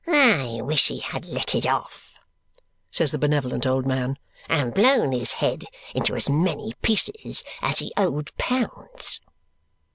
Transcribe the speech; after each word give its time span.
"I 0.07 0.61
wish 0.63 0.87
he 0.87 0.97
had 0.97 1.27
let 1.27 1.53
it 1.53 1.63
off," 1.67 2.17
says 2.89 3.11
the 3.11 3.19
benevolent 3.19 3.67
old 3.67 3.85
man, 3.85 4.17
"and 4.49 4.73
blown 4.73 5.11
his 5.11 5.33
head 5.33 5.65
into 5.93 6.15
as 6.15 6.27
many 6.27 6.73
pieces 6.81 7.43
as 7.61 7.77
he 7.77 7.93
owed 7.95 8.35
pounds!" 8.39 9.21